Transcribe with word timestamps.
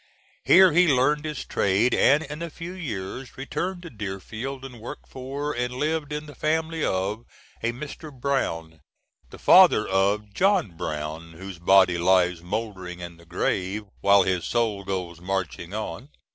Here 0.43 0.71
he 0.71 0.87
learned 0.87 1.25
his 1.25 1.45
trade, 1.45 1.93
and 1.93 2.23
in 2.23 2.41
a 2.41 2.49
few 2.49 2.71
years 2.73 3.37
returned 3.37 3.83
to 3.83 3.91
Deerfield 3.91 4.65
and 4.65 4.79
worked 4.79 5.07
for, 5.07 5.53
and 5.55 5.75
lived 5.75 6.11
in 6.11 6.25
the 6.25 6.33
family 6.33 6.83
of 6.83 7.23
a 7.61 7.71
Mr. 7.71 8.11
Brown, 8.11 8.81
the 9.29 9.37
father 9.37 9.87
of 9.87 10.33
John 10.33 10.71
Brown 10.75 11.33
"whose 11.33 11.59
body 11.59 11.99
lies 11.99 12.41
mouldering 12.41 12.99
in 12.99 13.17
the 13.17 13.27
grave, 13.27 13.83
while 13.99 14.23
his 14.23 14.43
soul 14.47 14.83
goes 14.83 15.21
marching 15.21 15.71
on." 15.71 16.09